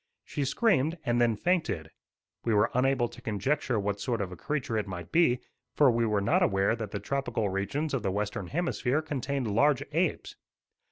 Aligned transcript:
She 0.23 0.45
screamed 0.45 0.97
and 1.05 1.21
then 1.21 1.35
fainted. 1.35 1.91
We 2.43 2.55
were 2.55 2.71
unable 2.73 3.07
to 3.07 3.21
conjecture 3.21 3.79
what 3.79 4.01
sort 4.01 4.19
of 4.19 4.31
a 4.31 4.35
creature 4.35 4.75
it 4.75 4.87
might 4.87 5.11
be, 5.11 5.41
for 5.75 5.91
we 5.91 6.07
were 6.07 6.21
not 6.21 6.41
aware 6.41 6.75
that 6.75 6.89
the 6.89 6.99
tropical 6.99 7.49
regions 7.49 7.93
of 7.93 8.01
the 8.01 8.09
Western 8.09 8.47
Hemisphere 8.47 9.03
contained 9.03 9.53
large 9.53 9.83
apes. 9.91 10.35